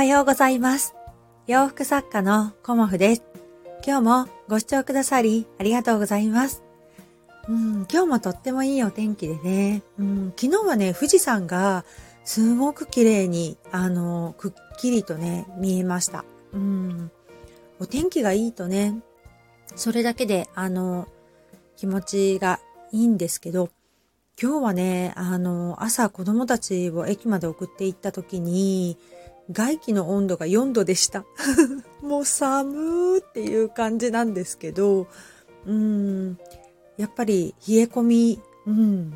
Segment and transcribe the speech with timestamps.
[0.00, 0.94] はようございます。
[1.46, 3.22] 洋服作家のコモフです。
[3.86, 6.62] 今日もご視聴くださりありがとうございます。
[7.50, 11.84] うん、今日もとってもいいお天気でね、うん、昨日はね、富士山が
[12.24, 16.24] すごく綺麗に、あの、くっきりとね、見えました。
[16.54, 17.10] うん、
[17.78, 19.02] お天気がいいとね、
[19.76, 21.08] それだけで、あの、
[21.76, 22.58] 気持ちが
[22.90, 23.68] いいんですけど、
[24.42, 28.96] 今日はね、あの、朝子供たちを駅まで送って行った時に、
[29.52, 31.24] 外気の温度が4度でした。
[32.02, 35.06] もう寒ーっていう感じなんですけど、
[35.66, 36.38] うん、
[36.96, 39.14] やっぱり冷え込み、うん、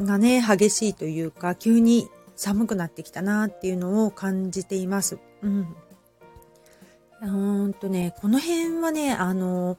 [0.00, 5.18] がね、激しいというか、急に寒くなってきたなっていうのを感じています。
[5.42, 5.76] うん。
[7.22, 9.78] うんとね、この辺はね、あの、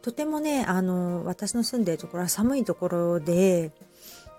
[0.00, 3.72] とてもね、あの、私の住んでるところは寒いところで、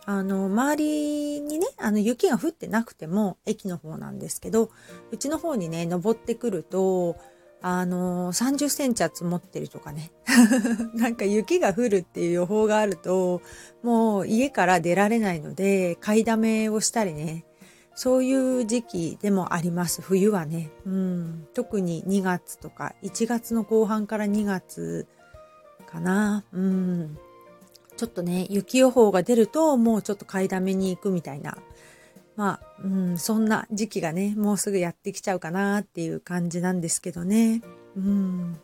[0.06, 4.70] あの、周りにね、あの、雪が降ってなくても、駅の方なんですけど、
[5.12, 7.18] うちの方にね、登ってくると、
[7.62, 10.12] あの、30センチは積もってるとかね。
[10.94, 13.42] なんか雪が降るっていう予報があると、
[13.82, 17.46] もう家から出られないので、買いだめをしたりね、
[17.96, 20.04] そういう時期でもあります。
[20.04, 20.70] 冬はね。
[20.86, 21.48] うん。
[21.56, 25.08] 特に2月とか、1月の後半から2月
[25.88, 26.46] かな。
[26.54, 27.18] うん。
[27.98, 31.58] ちょっとね、雪予報が出ると、もうちょっと買いだめに行くみたいな。
[32.36, 37.62] まあ、うん、そんな時期がね、もうすぐやってきちゃうかなっていう感じなんですけどね。
[37.96, 38.58] うん。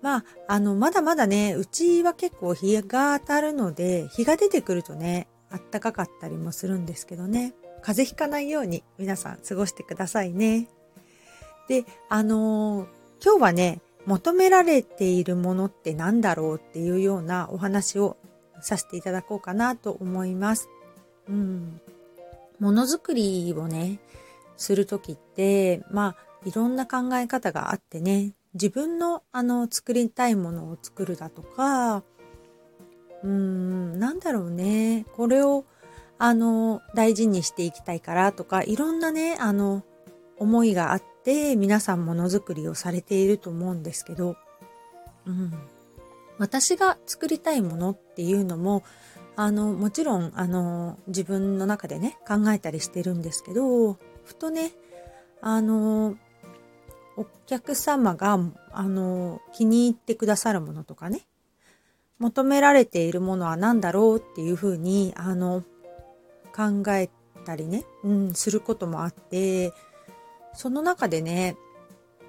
[0.00, 7.54] まあ、あの、まだまだね、うちは結構日が当たるので、日が出てくるとね、あったかかったりもするんですけどね。
[7.82, 10.68] 風邪ひかないように皆さん過ごしてくださいね。
[11.68, 18.16] で、あのー今日はね、求められているものって何だろうっていうようなお話を
[18.60, 20.68] させていただこうかなと思います。
[21.28, 21.80] うん。
[22.58, 23.98] ものづくりをね、
[24.56, 32.02] するときって、まあ、いろんな考え方があってね、自分のあの、作りたいものを作るだとか、
[33.22, 35.64] うーん、なんだろうね、これを
[36.18, 39.84] あの、大事にしていきたいからとか、いろんなね、あの、
[40.38, 44.36] 思いがあって、皆さんものづくりをされていると思うんですけど、
[45.26, 45.52] うん。
[46.38, 48.84] 私が作りたいものっていうのも、
[49.36, 54.72] あの、もちろん、あの、自分の中でね、考えたりしてるんですけど、ふとね、
[55.40, 56.16] あの、
[57.16, 58.38] お客様が、
[58.72, 61.26] あの、気に入ってくださるものとかね、
[62.18, 65.62] 求められているものは何だろうっていうふうに、あの、
[66.54, 67.10] 考え
[67.44, 69.72] たりね、うん、することもあって、
[70.54, 71.56] その中でね、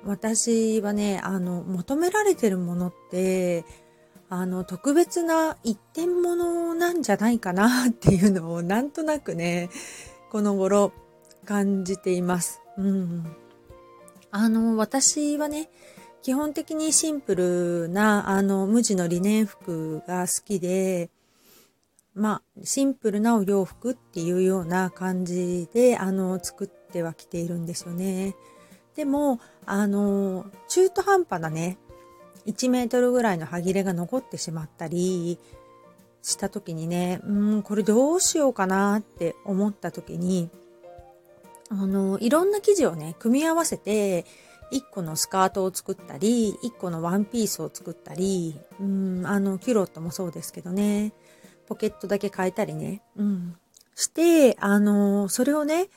[0.06, 3.66] 私はね、あの、求められてるものって、
[4.30, 9.70] あの、特別な一点物なんじゃないかなっていうのをなんとなくね、
[10.32, 10.92] この頃
[11.46, 12.62] 感じています。
[12.78, 13.26] うん。
[14.32, 15.70] あの、私はね、
[16.22, 21.10] 基本的にシンプルな、あの、無地のリネン服が好きで、
[22.14, 28.36] まあ、シンプルなお洋服っていうような感じで、あの、作ってはきているんですよね。
[28.96, 31.78] でも、あの、中途半端なね、
[32.48, 35.38] 1メートルぐらいの歯切れが残ってしまったり
[36.24, 40.50] した時にね、うん、これどうしようかなって思った時に、
[41.70, 44.26] あの、いろんな生地をね、組み合わせて、
[44.72, 51.14] 1個のスカートを作ったり、1個のワンピースを作ったり、うん、あの、キュロットもそうですけどね、
[51.68, 53.56] ポケットだけ変えたりね、うん、
[53.96, 55.88] して、あの、それをね、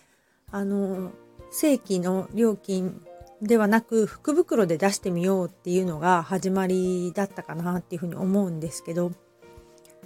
[0.50, 1.12] あの、
[1.50, 3.02] 正規の料金
[3.42, 9.12] ではなく、福袋で出してみようっていうのが始まりだったかなっていうふうに思うんですけど、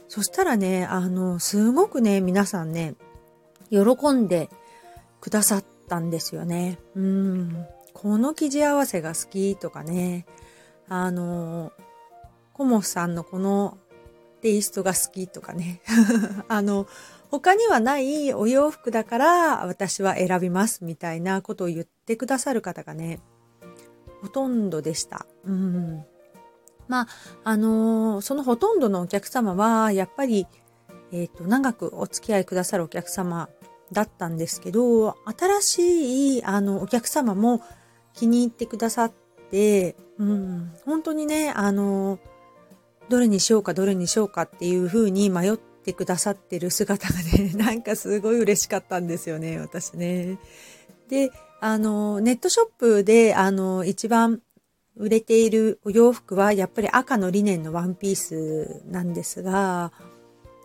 [0.08, 2.94] そしたらね、あの、すごくね、皆さんね、
[3.70, 4.50] 喜んで
[5.20, 6.78] くださったんですよね。
[6.94, 7.66] うん。
[7.92, 10.26] この生地合わせが好きとかね、
[10.88, 11.72] あの、
[12.52, 13.78] コモフさんのこの
[14.42, 15.80] テイストが好きとかね。
[16.46, 16.86] あの、
[17.30, 23.20] 他にはないお洋服だから私は選びますみたいなことを言っててくださる方がね、
[24.20, 25.26] ほとんどでした。
[25.44, 26.04] うん。
[26.88, 27.08] まあ、
[27.44, 30.46] あのそのほとんどのお客様は、やっぱり、
[31.12, 33.48] えっ、と、長くお付き合いくださるお客様
[33.92, 37.62] だったんですけど、新しい、あの、お客様も
[38.12, 39.12] 気に入ってくださっ
[39.50, 42.18] て、うん、本当にね、あの
[43.08, 50.38] どれにしようかどれにしようかっていう風に迷ってくださってる姿がね、 なんかすごい嬉しかったんですよね、私ね。
[51.08, 51.30] で、
[51.66, 54.42] あの、ネットショップで、あの、一番
[54.96, 59.90] 売れているお洋服はやっぱり赤のリネンのワンピースなんですが、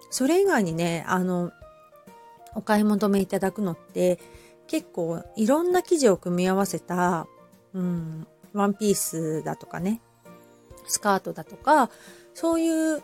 [0.10, 1.54] それ以外にね、あの、
[2.54, 4.20] お買い求めいただくのって、
[4.68, 7.28] 結構いろんな生地を組み合わせた、
[7.74, 10.02] うん、ワンピースだとかね、
[10.86, 11.90] スカートだとか、
[12.34, 13.02] そういう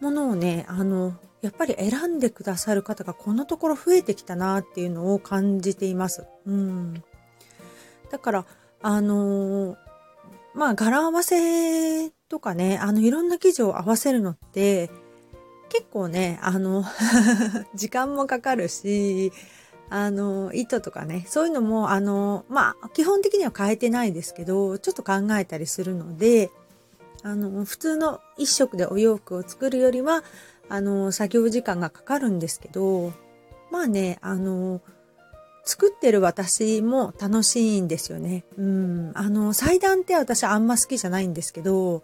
[0.00, 6.24] ものをね、あの、やっぱり選んでくださる方がこのところ増えてきたなっていうのを感じています。
[6.46, 7.02] うん。
[8.12, 8.46] だから、
[8.82, 9.76] あのー、
[10.54, 14.90] まあ、柄合わせとかね、あの、いろんな生地を合わせるのって、
[15.70, 16.84] 結構ね、あの
[17.74, 19.32] 時間もかかるし、
[19.88, 26.50] あの、糸とかね、そういうのも、あの、まあ、基本的には変えてないですけど、ちょっと考えたりするので、
[27.22, 30.22] あの、普通の一色でお洋服を作るよりは、
[30.68, 33.14] あの、作業時間がかかるんですけど、
[33.70, 34.82] まあね、あの、
[35.64, 38.44] 作ってる私も楽しいんですよね。
[38.58, 39.12] うん。
[39.14, 42.02] あの、裁断って私あんま好きじゃないんですけど、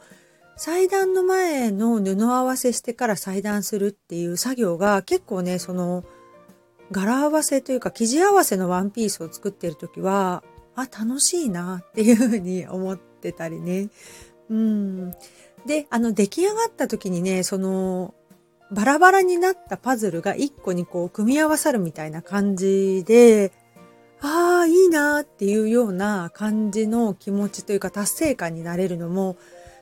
[0.56, 6.04] 裁断の前の布合わせしてから裁断するっていう作業が結構ね、その、
[6.90, 10.42] 柄合わせというか生地合わせのワンピースを作ってる時は、
[10.74, 13.90] あ、楽しいなっていうふうに思ってたりね。
[14.48, 15.10] うん。
[15.66, 18.14] で、あの、出来上がった時にね、その、
[18.70, 23.52] バラバラになったパズルが一個にこう組み合わさるみたいな感じで、
[24.20, 29.36] ああ、いいなーっていうような感じの気持ちというか達成感になれるのも、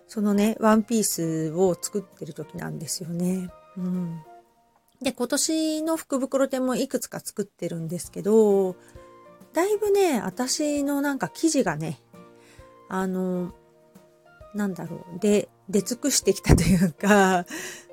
[0.09, 3.50] そのね、ワンピースを作ってる時なんですよね。
[3.77, 4.21] うん。
[5.03, 8.77] で、今年の福袋店もいくつか作ってるんですけど、
[9.53, 12.00] だいぶね、私のなんか生地がね、
[12.88, 13.53] あの、
[14.55, 17.47] なんだろう、で、出尽くしてきたというか、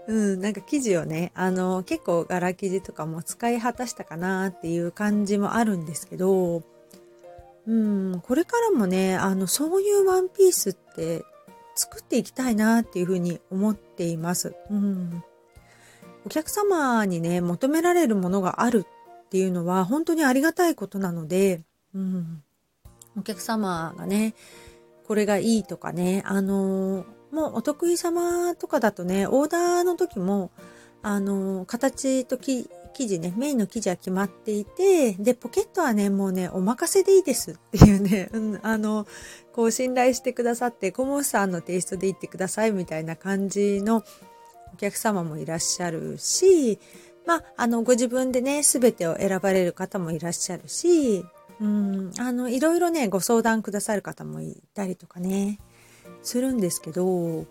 [0.07, 6.63] うん、なんか生地をね、あの、結構柄生地とかも使い果たしたかなっていう感じもあるんですけど、
[7.65, 11.23] うん、これからもね、あの、そういうワンピースって
[11.75, 14.53] 作っていきたいなっていうふうに思っています。
[14.69, 15.23] うん。
[16.25, 18.85] お客様にね、求められるものがある
[19.25, 21.61] っていうのは本当にありがたいことなので、
[21.93, 22.43] うん。
[23.17, 24.35] お客様がね、
[25.07, 30.51] これがいいとかね、あのもうお得意様とかだとね、オーダーの時も、
[31.01, 39.07] あの、形と生地ね、メインの生地は決まっていて、で、ポケットはね、もうね、お任せでいいですっていうね、 うん、あの、
[39.51, 44.03] こう信頼してくださって、コモさんのテイストで言ってくださいみたいな感じの
[44.75, 46.79] お客様もいらっしゃるし、
[47.25, 51.25] まあ、あの、ご自分でね、すべてを選ばれる方もいらっしゃるし、
[51.59, 55.59] うん、あの、いろいろね、ご相談くださる方もいたりとかね。
[56.23, 57.45] するんですけど、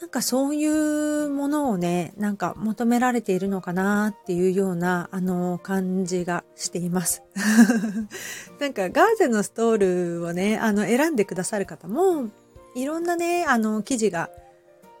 [0.00, 7.22] なんかそういうものをね、なんか求められているのかなっていうような、あの、感じがしています。
[8.60, 12.28] なんかガーゼのストールをね、あの、選んでくださる方も、
[12.74, 14.30] いろんなね、あの、生地が、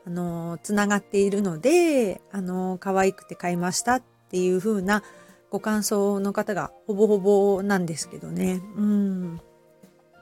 [0.06, 5.02] あの、つながっているので、あの、可愛くて買いましたっていう風な
[5.50, 8.62] ご感想の方がほぼほぼなんですけどね。
[8.76, 9.40] うん。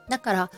[0.09, 0.51] だから、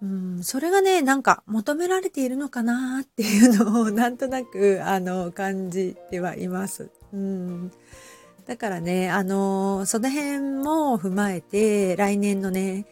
[0.00, 6.90] うん、それがね、なんか求められているのかなっていうのを なんとなく、あの、感じてはいます。
[7.12, 7.72] うん。
[8.46, 12.86] だからね、あの、その辺も踏まえて、来年のね、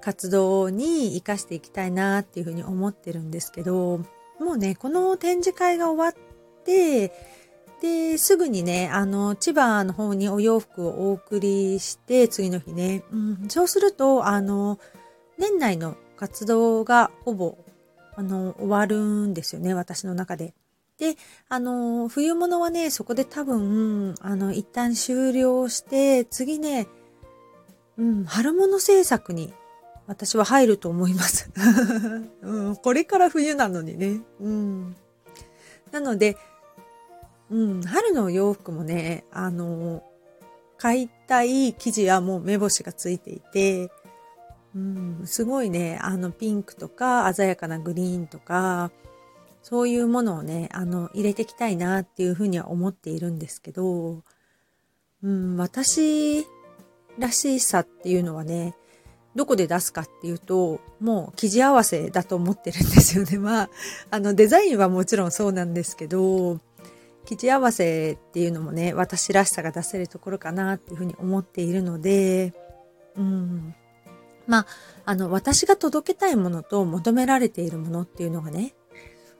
[0.00, 4.00] 活動に活かしていきたいなっていうふうに思ってるんですけど、
[4.38, 7.12] もうね、この展示会が終わって、
[7.80, 14.78] で、すぐにね、あの、千葉の方にお洋服をお送りして、次の日ね、うん、そうすると、あの、
[15.36, 17.58] 年内の活動がほぼ、
[18.16, 20.54] あの、終わるんですよね、私の中で。
[20.98, 21.16] で、
[21.48, 26.86] あの、冬物はね、そこで多分、あの、一旦終了して、次ね、
[27.96, 29.52] うん、春物制作に
[30.06, 31.50] 私は入ると思います。
[32.42, 34.20] うん、これから冬なのにね。
[34.40, 34.96] うん。
[35.90, 36.36] なので、
[37.50, 40.02] うん、春の洋服もね、あの、
[40.76, 43.90] 買いたい生地はもう目星がついていて、
[44.74, 48.90] うん、すごいね、あのピンクとか鮮やかなグリーンとか、
[49.62, 54.22] そういうものをね、あの入れていきたいなっていうふうには思っているんですけど、
[55.22, 56.44] うん、私
[57.18, 58.74] らしさっていうのはね、
[59.34, 63.38] どこで出すかっていうと、もう生地合わせだと思ってるんですよね。
[63.40, 63.70] まあ、
[64.10, 66.60] あのデザインはもちろんそうなんですけど、
[67.24, 72.52] 生地合わせっていうのもね、私らしさが出せるところかなっていうふうに思っているので、
[73.16, 73.74] うん、
[74.46, 74.66] まあ、
[75.06, 78.74] あの、私が届けたいものと求められているものっていうのがね、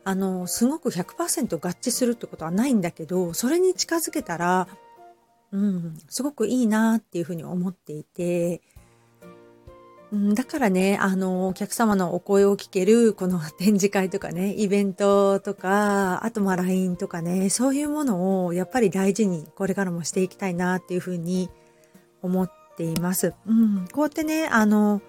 [0.04, 4.68] あの、すごく100%合致するってことはないんだけど、それに近づけたら、
[5.52, 8.61] うん、すごくいいなっていうふうに思っていて、
[10.12, 21.50] うん、だからね、あの、お客様のお声を聞ける、この展示会とかね、イベントとか、あとまあ LINE とかね、そういうものをやっぱり大事にこれからもしていきたいなっていうふうに
[22.20, 23.35] 思ってています。
[23.47, 25.02] うん、こうやってね、あの、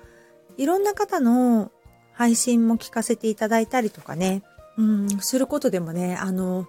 [0.57, 1.71] いろんな方の
[2.13, 4.43] 配信も聞かせていただいたりとかね、
[4.77, 6.67] うん、することでもね、あの、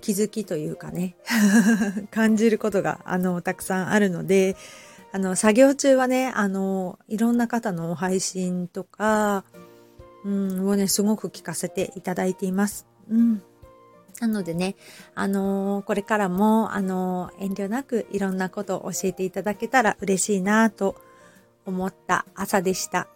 [0.00, 1.16] 気づきというかね、
[2.10, 4.56] 感じることが、あの、たくさんあるので、
[5.12, 9.44] あの、作業中はね、あの、いろんな方の配信とか、
[10.24, 12.86] うん、をね、すごく聞かせていただいています。
[13.10, 13.42] うん。
[14.22, 14.76] なのでね、
[15.16, 20.94] あのー、これからも、あのー、遠慮なくいろんなことを教えていただけたら嬉しいなと
[21.66, 23.08] 思った朝でした。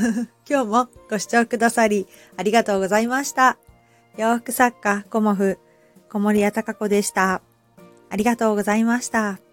[0.48, 2.06] 今日もご視聴くださり
[2.38, 3.58] ありがとうございました。
[4.16, 5.58] 洋服作家、コモフ、
[6.08, 7.42] 小森屋隆子でした。
[8.08, 9.43] ありがとうございました。